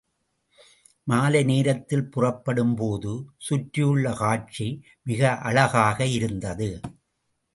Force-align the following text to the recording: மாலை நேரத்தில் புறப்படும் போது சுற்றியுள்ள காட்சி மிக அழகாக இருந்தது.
மாலை 1.07 1.43
நேரத்தில் 1.43 2.09
புறப்படும் 2.09 2.73
போது 2.75 3.11
சுற்றியுள்ள 3.37 4.13
காட்சி 4.13 4.67
மிக 5.03 5.35
அழகாக 5.41 6.05
இருந்தது. 6.05 6.69